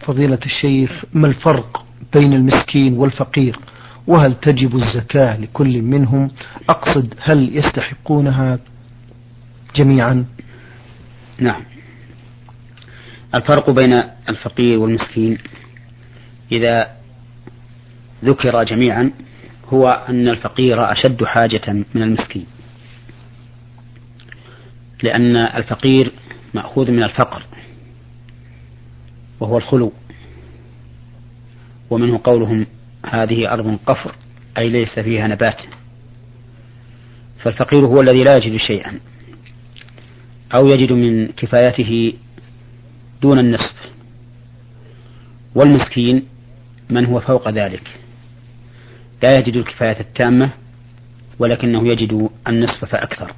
فضيلة 0.00 0.38
الشيخ 0.46 1.04
ما 1.14 1.26
الفرق 1.26 1.86
بين 2.14 2.32
المسكين 2.32 2.92
والفقير 2.98 3.58
وهل 4.06 4.34
تجب 4.34 4.76
الزكاة 4.76 5.36
لكل 5.36 5.82
منهم؟ 5.82 6.30
أقصد 6.68 7.14
هل 7.20 7.56
يستحقونها 7.56 8.58
جميعا؟ 9.76 10.24
نعم. 11.38 11.62
الفرق 13.34 13.70
بين 13.70 14.02
الفقير 14.28 14.78
والمسكين 14.78 15.38
إذا 16.52 16.90
ذكر 18.24 18.64
جميعا 18.64 19.10
هو 19.68 20.04
أن 20.08 20.28
الفقير 20.28 20.92
أشد 20.92 21.24
حاجة 21.24 21.72
من 21.94 22.02
المسكين 22.02 22.46
لأن 25.02 25.36
الفقير 25.36 26.12
مأخوذ 26.54 26.90
من 26.90 27.02
الفقر 27.02 27.42
وهو 29.40 29.56
الخلو. 29.56 29.92
ومنه 31.90 32.20
قولهم 32.24 32.66
هذه 33.06 33.52
أرض 33.52 33.78
قفر 33.86 34.14
أي 34.58 34.68
ليس 34.68 34.98
فيها 34.98 35.26
نبات. 35.26 35.60
فالفقير 37.38 37.86
هو 37.86 38.00
الذي 38.00 38.24
لا 38.24 38.36
يجد 38.36 38.56
شيئا 38.56 39.00
أو 40.54 40.66
يجد 40.66 40.92
من 40.92 41.26
كفايته 41.26 42.12
دون 43.22 43.38
النصف. 43.38 43.74
والمسكين 45.54 46.22
من 46.90 47.06
هو 47.06 47.20
فوق 47.20 47.48
ذلك. 47.48 48.00
لا 49.22 49.32
يجد 49.38 49.56
الكفاية 49.56 50.00
التامة 50.00 50.50
ولكنه 51.38 51.88
يجد 51.88 52.30
النصف 52.48 52.84
فأكثر. 52.84 53.32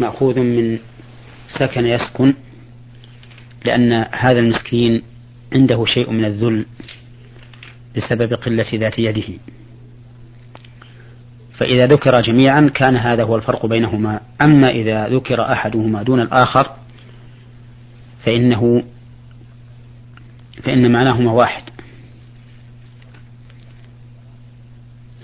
مأخوذ 0.00 0.40
من 0.40 0.78
سكن 1.48 1.86
يسكن 1.86 2.34
لأن 3.64 3.92
هذا 4.12 4.38
المسكين 4.38 5.02
عنده 5.52 5.84
شيء 5.84 6.10
من 6.10 6.24
الذل 6.24 6.66
بسبب 7.96 8.34
قلة 8.34 8.66
ذات 8.74 8.98
يده. 8.98 9.38
فإذا 11.54 11.86
ذكر 11.86 12.20
جميعا 12.20 12.70
كان 12.74 12.96
هذا 12.96 13.22
هو 13.24 13.36
الفرق 13.36 13.66
بينهما. 13.66 14.20
أما 14.40 14.70
إذا 14.70 15.08
ذكر 15.08 15.52
أحدهما 15.52 16.02
دون 16.02 16.20
الآخر 16.20 16.76
فإنه 18.24 18.82
فإن 20.62 20.92
معناهما 20.92 21.32
واحد. 21.32 21.62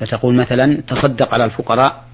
فتقول 0.01 0.35
مثلا 0.35 0.81
تصدق 0.81 1.35
على 1.35 1.45
الفقراء 1.45 2.05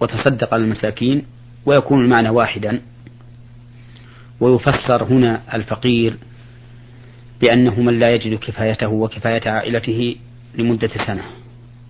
وتصدق 0.00 0.54
على 0.54 0.64
المساكين 0.64 1.22
ويكون 1.66 2.04
المعنى 2.04 2.28
واحدا. 2.28 2.80
ويفسر 4.40 5.04
هنا 5.04 5.42
الفقير 5.54 6.16
بأنه 7.40 7.80
من 7.80 7.98
لا 7.98 8.14
يجد 8.14 8.38
كفايته 8.38 8.88
وكفاية 8.88 9.50
عائلته 9.50 10.16
لمدة 10.54 10.90
سنة. 11.06 11.22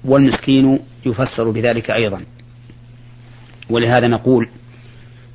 والمسكين 0.04 0.78
يفسر 1.06 1.50
بذلك 1.50 1.90
أيضا. 1.90 2.24
ولهذا 3.70 4.08
نقول 4.08 4.48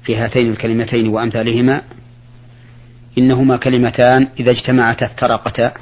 في 0.04 0.16
هاتين 0.16 0.52
الكلمتين 0.52 1.08
وأمثالهما 1.08 1.82
إنهما 3.18 3.58
كلمتان 3.58 4.28
إذا 4.40 4.52
اجتمعتا 4.52 5.06
افترقتا 5.06 5.74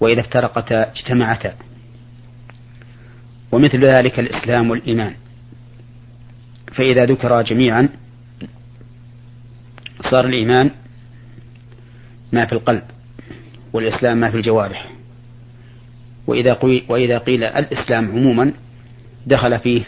وإذا 0.00 0.20
افترقتا 0.20 0.90
اجتمعتا. 0.90 1.54
ومثل 3.52 3.80
ذلك 3.80 4.18
الإسلام 4.18 4.70
والإيمان. 4.70 5.14
فإذا 6.72 7.04
ذكرا 7.04 7.42
جميعا 7.42 7.88
صار 10.10 10.26
الإيمان 10.26 10.70
ما 12.32 12.46
في 12.46 12.52
القلب 12.52 12.82
والإسلام 13.72 14.16
ما 14.16 14.30
في 14.30 14.36
الجوارح. 14.36 14.90
وإذا 16.26 16.52
قيل, 16.52 16.84
وإذا 16.88 17.18
قيل 17.18 17.44
الإسلام 17.44 18.10
عموما 18.10 18.52
دخل 19.26 19.58
فيه 19.58 19.82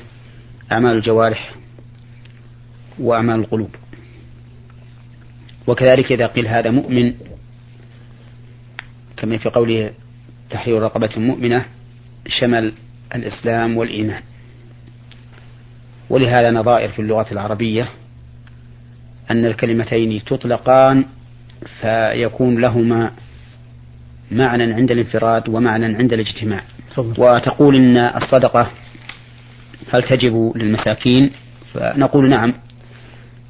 أعمال 0.73 0.97
الجوارح 0.97 1.55
وأعمال 2.99 3.41
القلوب. 3.41 3.71
وكذلك 5.67 6.13
إذا 6.13 6.27
قيل 6.27 6.49
هذا 6.49 6.71
مؤمن 6.71 7.15
كما 9.17 9.39
في 9.39 9.49
قوله 9.49 9.91
تحرير 10.51 10.83
رقبة 10.83 11.11
مؤمنة 11.17 11.65
شمل 12.27 12.73
الإسلام 13.15 13.77
والإيمان. 13.77 14.23
ولهذا 16.11 16.51
نظائر 16.51 16.89
في 16.89 17.03
اللغة 17.03 17.27
العربية 17.33 17.89
أن 19.31 19.45
الكلمتين 19.45 20.25
تطلقان 20.25 21.05
فيكون 21.81 22.61
لهما 22.61 23.11
معنى 24.31 24.73
عند 24.73 24.91
الانفراد 24.91 25.49
ومعنى 25.49 25.97
عند 25.97 26.13
الاجتماع. 26.13 26.63
وتقول 27.19 27.77
إن 27.77 27.97
الصدقة 27.97 28.71
هل 29.93 30.03
تجب 30.03 30.53
للمساكين؟ 30.57 31.31
فنقول 31.75 32.29
نعم 32.31 32.55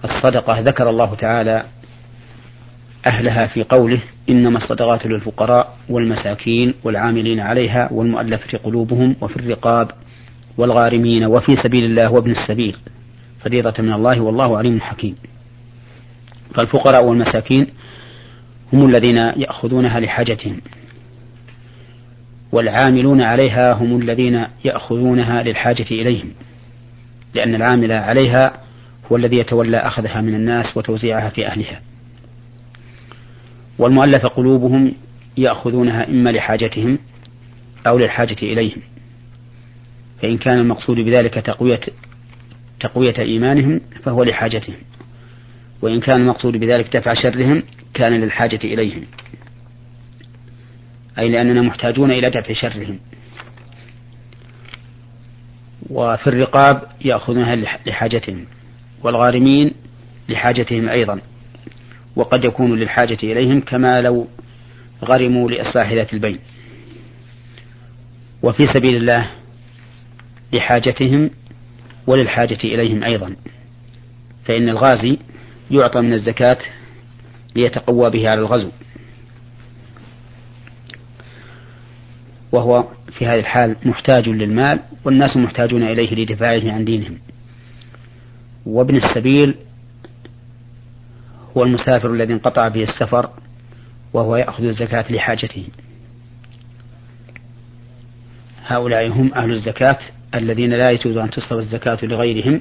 الصدقة 0.04 0.60
ذكر 0.60 0.90
الله 0.90 1.14
تعالى 1.14 1.64
أهلها 3.06 3.46
في 3.46 3.62
قوله 3.62 4.00
إنما 4.30 4.56
الصدقات 4.56 5.06
للفقراء 5.06 5.76
والمساكين 5.88 6.74
والعاملين 6.84 7.40
عليها 7.40 7.88
والمؤلفة 7.92 8.58
قلوبهم 8.58 9.16
وفي 9.20 9.36
الرقاب 9.36 9.90
والغارمين 10.58 11.24
وفي 11.24 11.56
سبيل 11.62 11.84
الله 11.84 12.12
وابن 12.12 12.30
السبيل 12.30 12.76
فريضة 13.40 13.82
من 13.82 13.92
الله 13.92 14.20
والله 14.20 14.58
عليم 14.58 14.80
حكيم. 14.80 15.16
فالفقراء 16.54 17.04
والمساكين 17.04 17.66
هم 18.72 18.88
الذين 18.88 19.16
يأخذونها 19.16 20.00
لحاجتهم 20.00 20.60
والعاملون 22.52 23.20
عليها 23.20 23.72
هم 23.72 24.00
الذين 24.00 24.46
يأخذونها 24.64 25.42
للحاجة 25.42 25.86
إليهم 25.90 26.30
لأن 27.34 27.54
العامل 27.54 27.92
عليها 27.92 28.52
هو 29.12 29.16
الذي 29.16 29.36
يتولى 29.36 29.76
أخذها 29.76 30.20
من 30.20 30.34
الناس 30.34 30.76
وتوزيعها 30.76 31.28
في 31.28 31.46
أهلها. 31.46 31.80
والمؤلف 33.78 34.26
قلوبهم 34.26 34.92
يأخذونها 35.36 36.08
إما 36.08 36.30
لحاجتهم 36.30 36.98
أو 37.86 37.98
للحاجة 37.98 38.36
إليهم 38.42 38.82
فإن 40.22 40.38
كان 40.38 40.58
المقصود 40.58 40.96
بذلك 40.96 41.34
تقوية 41.34 41.80
تقوية 42.80 43.14
إيمانهم 43.18 43.80
فهو 44.02 44.22
لحاجتهم. 44.22 44.76
وإن 45.84 46.00
كان 46.00 46.20
المقصود 46.20 46.56
بذلك 46.56 46.96
دفع 46.96 47.14
شرهم 47.14 47.62
كان 47.94 48.12
للحاجة 48.12 48.60
إليهم. 48.64 49.02
أي 51.18 51.28
لأننا 51.28 51.62
محتاجون 51.62 52.10
إلى 52.10 52.30
دفع 52.30 52.52
شرهم. 52.52 52.98
وفي 55.90 56.26
الرقاب 56.26 56.82
يأخذونها 57.04 57.56
لحاجتهم. 57.86 58.44
والغارمين 59.02 59.74
لحاجتهم 60.28 60.88
أيضا. 60.88 61.20
وقد 62.16 62.44
يكون 62.44 62.78
للحاجة 62.78 63.18
إليهم 63.22 63.60
كما 63.60 64.00
لو 64.00 64.28
غرموا 65.04 65.50
لإصلاح 65.50 65.92
ذات 65.92 66.14
البين 66.14 66.38
وفي 68.42 68.62
سبيل 68.74 68.96
الله 68.96 69.30
لحاجتهم 70.52 71.30
وللحاجة 72.06 72.58
إليهم 72.64 73.04
أيضا. 73.04 73.36
فإن 74.44 74.68
الغازي 74.68 75.18
يعطى 75.74 76.00
من 76.00 76.12
الزكاة 76.12 76.58
ليتقوى 77.56 78.10
به 78.10 78.28
على 78.30 78.40
الغزو. 78.40 78.70
وهو 82.52 82.88
في 83.12 83.26
هذه 83.26 83.40
الحال 83.40 83.76
محتاج 83.84 84.28
للمال 84.28 84.80
والناس 85.04 85.36
محتاجون 85.36 85.82
إليه 85.82 86.14
لدفاعه 86.14 86.72
عن 86.72 86.84
دينهم. 86.84 87.18
وابن 88.66 88.96
السبيل 88.96 89.54
هو 91.56 91.62
المسافر 91.62 92.12
الذي 92.12 92.32
انقطع 92.32 92.68
به 92.68 92.82
السفر 92.82 93.30
وهو 94.12 94.36
يأخذ 94.36 94.64
الزكاة 94.64 95.12
لحاجته. 95.12 95.66
هؤلاء 98.66 99.08
هم 99.08 99.34
أهل 99.34 99.50
الزكاة 99.50 99.98
الذين 100.34 100.70
لا 100.70 100.90
يجوز 100.90 101.16
أن 101.16 101.30
تصرف 101.30 101.58
الزكاة 101.58 101.98
لغيرهم. 102.02 102.60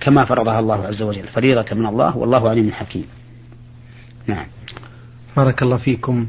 كما 0.00 0.24
فرضها 0.24 0.60
الله 0.60 0.86
عز 0.86 1.02
وجل. 1.02 1.28
فريضة 1.28 1.66
من 1.72 1.86
الله 1.86 2.16
والله 2.16 2.48
عليم 2.48 2.72
حكيم. 2.72 3.04
نعم. 4.26 4.46
بارك 5.36 5.62
الله 5.62 5.76
فيكم. 5.76 6.26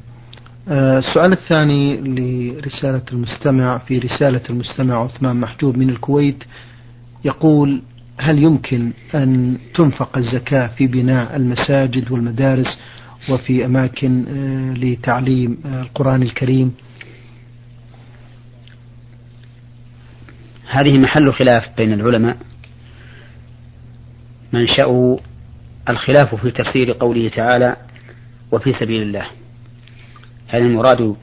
آه، 0.69 0.97
السؤال 0.97 1.31
الثاني 1.31 1.97
لرسالة 1.97 3.01
المستمع 3.13 3.77
في 3.77 3.99
رسالة 3.99 4.41
المستمع 4.49 5.03
عثمان 5.03 5.35
محجوب 5.35 5.77
من 5.77 5.89
الكويت 5.89 6.43
يقول 7.25 7.81
هل 8.17 8.43
يمكن 8.43 8.91
أن 9.15 9.57
تنفق 9.75 10.17
الزكاة 10.17 10.67
في 10.67 10.87
بناء 10.87 11.35
المساجد 11.35 12.11
والمدارس 12.11 12.79
وفي 13.29 13.65
أماكن 13.65 14.25
آه، 14.27 14.73
لتعليم 14.73 15.57
آه، 15.65 15.81
القرآن 15.81 16.21
الكريم؟ 16.21 16.73
هذه 20.69 20.97
محل 20.97 21.33
خلاف 21.33 21.63
بين 21.77 21.93
العلماء. 21.93 22.37
منشأه 24.53 25.19
الخلاف 25.89 26.35
في 26.35 26.51
تفسير 26.51 26.91
قوله 26.91 27.29
تعالى 27.29 27.75
وفي 28.51 28.73
سبيل 28.73 29.01
الله. 29.01 29.27
هل 30.47 30.61
المراد 30.61 31.15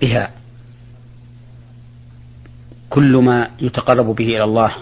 بها 0.00 0.30
كل 2.90 3.16
ما 3.16 3.50
يتقرب 3.60 4.06
به 4.06 4.24
إلى 4.24 4.44
الله 4.44 4.72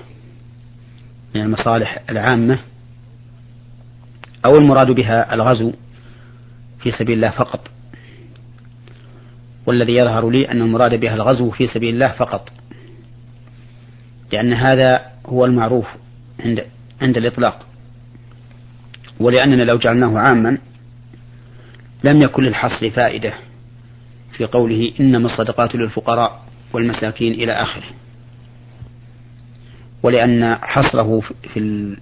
من 1.34 1.40
المصالح 1.40 2.02
العامة 2.10 2.58
أو 4.44 4.58
المراد 4.58 4.90
بها 4.90 5.34
الغزو 5.34 5.72
في 6.78 6.90
سبيل 6.90 7.16
الله 7.16 7.30
فقط؟ 7.30 7.70
والذي 9.66 9.94
يظهر 9.94 10.30
لي 10.30 10.50
أن 10.50 10.62
المراد 10.62 11.00
بها 11.00 11.14
الغزو 11.14 11.50
في 11.50 11.66
سبيل 11.66 11.94
الله 11.94 12.08
فقط 12.08 12.52
لأن 14.32 14.52
هذا 14.52 15.06
هو 15.26 15.44
المعروف 15.44 15.86
عند 16.40 16.64
عند 17.02 17.16
الإطلاق. 17.16 17.66
ولأننا 19.20 19.62
لو 19.62 19.78
جعلناه 19.78 20.18
عاما 20.18 20.58
لم 22.04 22.22
يكن 22.22 22.42
للحصر 22.42 22.90
فائدة 22.90 23.34
في 24.32 24.44
قوله 24.44 24.92
إنما 25.00 25.26
الصدقات 25.26 25.74
للفقراء 25.74 26.44
والمساكين 26.72 27.32
إلى 27.32 27.52
آخره. 27.52 27.86
ولأن 30.02 30.54
حصره 30.54 31.20
في 31.54 31.96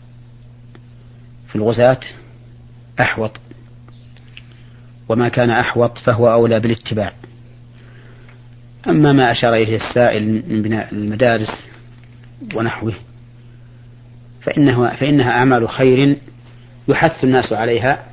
في 1.48 1.56
الغزاة 1.56 2.00
أحوط. 3.00 3.40
وما 5.08 5.28
كان 5.28 5.50
أحوط 5.50 5.98
فهو 5.98 6.32
أولى 6.32 6.60
بالاتباع. 6.60 7.12
أما 8.88 9.12
ما 9.12 9.32
أشار 9.32 9.54
إليه 9.54 9.76
السائل 9.76 10.42
من 10.48 10.62
بناء 10.62 10.94
المدارس 10.94 11.68
ونحوه 12.54 12.92
فإنها, 14.44 14.96
فإنها 14.96 15.30
أعمال 15.30 15.68
خير 15.68 16.16
يحث 16.88 17.24
الناس 17.24 17.52
عليها 17.52 18.04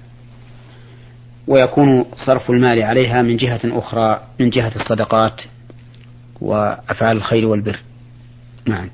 ويكون 1.47 2.05
صرف 2.15 2.51
المال 2.51 2.81
عليها 2.81 3.21
من 3.21 3.37
جهة 3.37 3.61
أخرى 3.65 4.21
من 4.39 4.49
جهة 4.49 4.71
الصدقات 4.75 5.41
وأفعال 6.41 7.17
الخير 7.17 7.45
والبر. 7.45 7.79
نعم. 8.67 8.89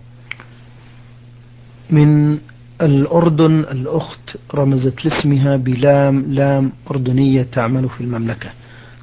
من 1.89 2.39
الأردن 2.81 3.59
الأخت 3.59 4.37
رمزت 4.53 5.05
لاسمها 5.05 5.55
بلام 5.55 6.25
لام 6.27 6.71
أردنية 6.91 7.43
تعمل 7.43 7.89
في 7.89 8.01
المملكة. 8.01 8.49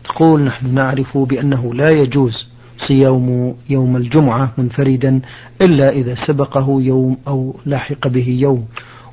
تقول 0.05 0.45
نحن 0.45 0.75
نعرف 0.75 1.19
بأنه 1.19 1.75
لا 1.75 1.91
يجوز 1.91 2.47
صيام 2.79 3.55
يوم 3.71 3.97
الجمعة 3.97 4.53
منفردا 4.59 5.21
إلا 5.63 5.91
إذا 5.91 6.15
سبقه 6.27 6.67
يوم 6.81 7.17
أو 7.29 7.57
لاحق 7.67 8.09
به 8.09 8.29
يوم. 8.29 8.65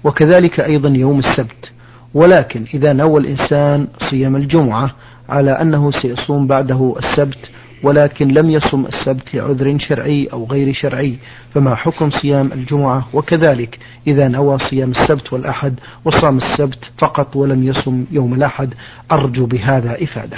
وكذلك 0.03 0.59
أيضا 0.59 0.89
يوم 0.89 1.19
السبت. 1.19 1.71
ولكن 2.13 2.65
إذا 2.73 2.93
نوى 2.93 3.19
الإنسان 3.19 3.87
صيام 4.09 4.35
الجمعة 4.35 4.95
على 5.29 5.51
أنه 5.51 5.91
سيصوم 5.91 6.47
بعده 6.47 6.95
السبت 6.97 7.49
ولكن 7.83 8.27
لم 8.27 8.49
يصم 8.49 8.85
السبت 8.85 9.35
لعذر 9.35 9.77
شرعي 9.79 10.27
أو 10.33 10.45
غير 10.45 10.73
شرعي 10.73 11.17
فما 11.53 11.75
حكم 11.75 12.09
صيام 12.09 12.51
الجمعة؟ 12.51 13.07
وكذلك 13.13 13.79
إذا 14.07 14.27
نوى 14.27 14.57
صيام 14.57 14.91
السبت 14.91 15.33
والأحد 15.33 15.79
وصام 16.05 16.37
السبت 16.37 16.91
فقط 17.01 17.35
ولم 17.35 17.63
يصم 17.63 18.05
يوم 18.11 18.33
الأحد 18.33 18.73
أرجو 19.11 19.45
بهذا 19.45 20.03
إفادة. 20.03 20.37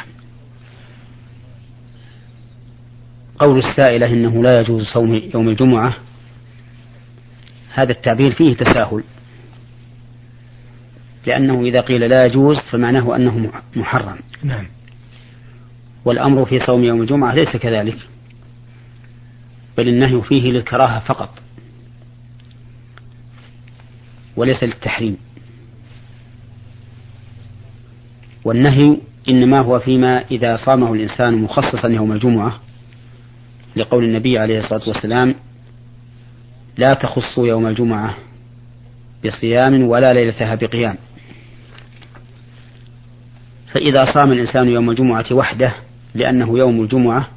قول 3.44 3.58
السائلة 3.58 4.06
إنه 4.06 4.44
لا 4.44 4.62
يجوز 4.62 4.86
صوم 4.86 5.22
يوم 5.34 5.50
الجمعة. 5.50 5.96
هذا 7.74 7.92
التعبير 7.92 8.32
فيه 8.32 8.56
تساهل. 8.56 9.04
لأنه 11.26 11.62
إذا 11.62 11.82
قيل 11.82 12.10
لا 12.10 12.26
يجوز 12.26 12.58
فمعناه 12.72 13.16
أنه 13.16 13.52
محرم. 13.76 14.18
نعم. 14.44 14.66
والأمر 16.06 16.46
في 16.46 16.60
صوم 16.60 16.84
يوم 16.84 17.02
الجمعة 17.02 17.34
ليس 17.36 17.58
كذلك. 17.58 17.98
بل 19.78 19.88
النهي 19.88 20.22
فيه 20.22 20.52
للكراهة 20.52 21.00
فقط. 21.00 21.30
وليس 24.36 24.64
للتحريم. 24.64 25.18
والنهي 28.46 28.98
إنما 29.30 29.60
هو 29.60 29.80
فيما 29.80 30.26
إذا 30.32 30.58
صامه 30.58 30.94
الإنسان 30.94 31.42
مخصصا 31.42 31.88
يوم 31.88 32.12
الجمعة 32.12 32.60
لقول 33.76 34.04
النبي 34.04 34.40
عليه 34.40 34.60
الصلاة 34.60 34.82
والسلام 34.88 35.36
لا 36.78 36.94
تخصوا 36.94 37.48
يوم 37.48 37.68
الجمعة 37.68 38.16
بصيام 39.26 39.84
ولا 39.84 40.14
ليلتها 40.14 40.56
بقيام. 40.56 40.96
فإذا 43.74 44.14
صام 44.14 44.32
الإنسان 44.32 44.68
يوم 44.70 44.90
الجمعة 44.90 45.26
وحده 45.32 45.74
لأنه 46.16 46.60
يوم 46.60 46.82
الجمعة 46.82 47.30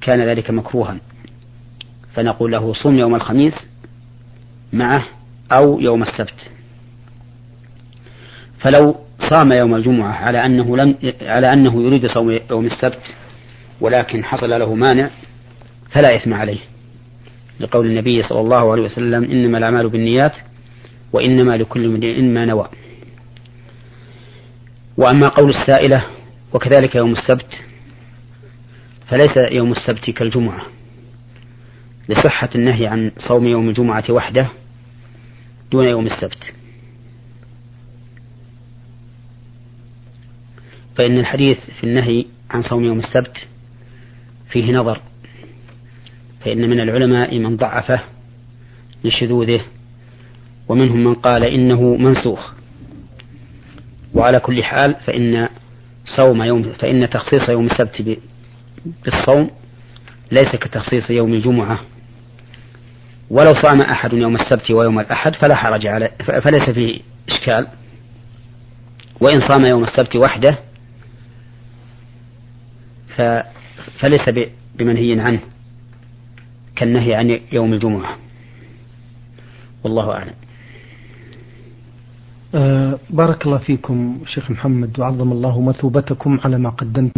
كان 0.00 0.28
ذلك 0.28 0.50
مكروها. 0.50 0.96
فنقول 2.14 2.52
له 2.52 2.72
صم 2.72 2.98
يوم 2.98 3.14
الخميس 3.14 3.54
معه 4.72 5.04
أو 5.52 5.80
يوم 5.80 6.02
السبت. 6.02 6.50
فلو 8.58 8.96
صام 9.30 9.52
يوم 9.52 9.74
الجمعة 9.74 10.12
على 10.12 10.46
أنه 10.46 10.76
لم 10.76 10.94
على 11.22 11.52
أنه 11.52 11.82
يريد 11.82 12.06
صوم 12.06 12.38
يوم 12.50 12.66
السبت 12.66 13.14
ولكن 13.80 14.24
حصل 14.24 14.50
له 14.50 14.74
مانع 14.74 15.10
فلا 15.92 16.16
إثم 16.16 16.34
عليه. 16.34 16.58
لقول 17.60 17.86
النبي 17.86 18.22
صلى 18.22 18.40
الله 18.40 18.72
عليه 18.72 18.82
وسلم 18.82 19.24
إنما 19.24 19.58
الأعمال 19.58 19.88
بالنيات 19.88 20.36
وإنما 21.12 21.56
لكل 21.56 21.84
امرئ 21.84 22.22
ما 22.22 22.44
نوى. 22.44 22.68
وأما 24.96 25.28
قول 25.28 25.50
السائلة 25.50 26.06
وكذلك 26.52 26.94
يوم 26.94 27.12
السبت 27.12 27.60
فليس 29.08 29.36
يوم 29.52 29.72
السبت 29.72 30.10
كالجمعة. 30.10 30.66
لصحة 32.08 32.48
النهي 32.54 32.86
عن 32.86 33.10
صوم 33.18 33.46
يوم 33.46 33.68
الجمعة 33.68 34.04
وحده 34.10 34.48
دون 35.72 35.84
يوم 35.84 36.06
السبت. 36.06 36.54
فإن 40.96 41.18
الحديث 41.18 41.58
في 41.80 41.84
النهي 41.84 42.24
عن 42.50 42.62
صوم 42.62 42.84
يوم 42.84 42.98
السبت 42.98 43.48
فيه 44.50 44.72
نظر 44.72 45.00
فإن 46.44 46.70
من 46.70 46.80
العلماء 46.80 47.38
من 47.38 47.56
ضعفه 47.56 48.00
لشذوذه 49.04 49.60
ومنهم 50.68 51.04
من 51.04 51.14
قال 51.14 51.44
إنه 51.44 51.96
منسوخ. 51.96 52.52
وعلى 54.14 54.40
كل 54.40 54.64
حال 54.64 54.94
فإن 55.06 55.48
صوم 56.16 56.42
يوم 56.42 56.62
فإن 56.62 57.10
تخصيص 57.10 57.48
يوم 57.48 57.66
السبت 57.66 58.18
بالصوم 59.04 59.50
ليس 60.30 60.56
كتخصيص 60.56 61.10
يوم 61.10 61.32
الجمعة. 61.34 61.80
ولو 63.30 63.52
صام 63.62 63.80
أحد 63.80 64.12
يوم 64.12 64.36
السبت 64.36 64.70
ويوم 64.70 65.00
الأحد 65.00 65.34
فلا 65.34 65.54
حرج 65.54 65.86
عليه 65.86 66.10
فليس 66.18 66.70
فيه 66.70 67.00
إشكال. 67.28 67.66
وإن 69.20 69.48
صام 69.48 69.64
يوم 69.66 69.84
السبت 69.84 70.16
وحده 70.16 70.58
فليس 73.98 74.28
بمنهي 74.78 75.20
عنه. 75.20 75.40
كالنهي 76.82 77.14
عن 77.14 77.40
يوم 77.52 77.72
الجمعة. 77.72 78.16
والله 79.84 80.10
أعلم. 80.12 80.34
أه 82.54 82.98
بارك 83.10 83.46
الله 83.46 83.58
فيكم 83.58 84.18
شيخ 84.26 84.50
محمد 84.50 84.98
وعظم 84.98 85.32
الله 85.32 85.60
مثوبتكم 85.60 86.40
على 86.44 86.58
ما 86.58 86.70
قدمتم. 86.70 87.10